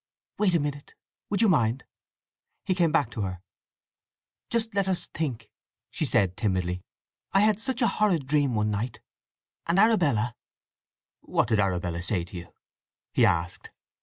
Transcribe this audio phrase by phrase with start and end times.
[0.39, 0.95] "Wait a minute,
[1.29, 1.83] would you mind?"
[2.65, 3.39] He came back to her.
[4.49, 5.51] "Just let us think,"
[5.91, 6.81] she said timidly.
[7.33, 8.99] "I had such a horrid dream one night!…
[9.67, 10.33] And Arabella—"
[11.21, 12.51] "What did Arabella say to you?"
[13.13, 13.69] he asked.